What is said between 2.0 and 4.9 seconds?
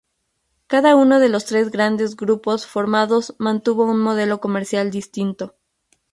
grupos formados mantuvo un modelo comercial